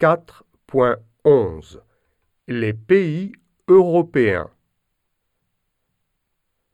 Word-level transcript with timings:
4.11 0.00 1.80
Les 2.48 2.74
pays 2.74 3.32
européens. 3.68 4.50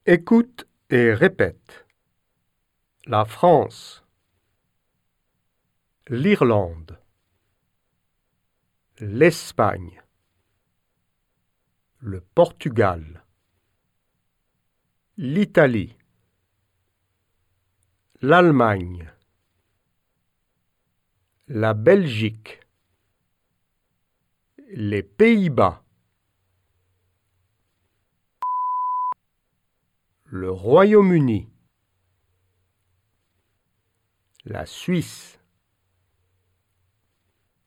Écoute 0.06 0.66
et 0.88 1.12
répète. 1.12 1.86
La 3.04 3.26
France, 3.26 4.02
l'Irlande, 6.08 6.98
l'Espagne, 9.00 10.02
le 11.98 12.22
Portugal, 12.22 13.24
l'Italie, 15.18 15.94
l'Allemagne, 18.22 19.12
la 21.48 21.74
Belgique, 21.74 22.59
les 24.72 25.02
Pays-Bas, 25.02 25.82
le 30.26 30.50
Royaume-Uni, 30.50 31.50
la 34.44 34.66
Suisse, 34.66 35.40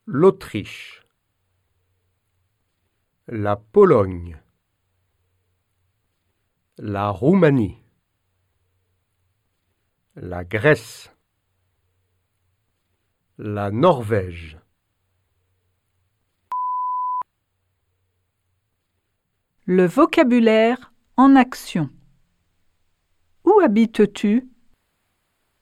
l'Autriche, 0.06 1.06
la 3.28 3.58
Pologne, 3.58 4.42
la 6.78 7.10
Roumanie, 7.10 7.84
la 10.16 10.46
Grèce, 10.46 11.14
la 13.38 13.72
Norvège. 13.72 14.63
Le 19.66 19.86
vocabulaire 19.86 20.92
en 21.16 21.38
action. 21.38 21.90
Où 23.46 23.62
habites-tu? 23.62 24.50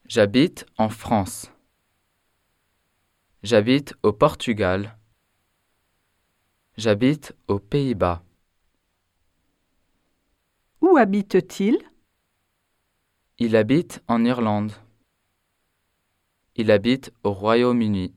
J'habite 0.08 0.66
en 0.76 0.88
France. 0.88 1.52
J'habite 3.44 3.94
au 4.02 4.12
Portugal. 4.12 4.98
J'habite 6.76 7.36
aux 7.46 7.60
Pays-Bas. 7.60 8.24
Où 10.80 10.96
habite-t-il 10.96 11.78
Il 13.38 13.54
habite 13.54 14.02
en 14.08 14.24
Irlande. 14.24 14.72
Il 16.56 16.72
habite 16.72 17.12
au 17.22 17.32
Royaume-Uni. 17.32 18.12